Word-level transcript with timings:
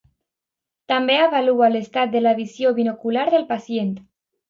També 0.91 1.17
avalua 1.27 1.69
l'estat 1.75 2.17
de 2.17 2.25
la 2.25 2.35
visió 2.43 2.75
binocular 2.83 3.31
del 3.37 3.51
pacient. 3.55 3.97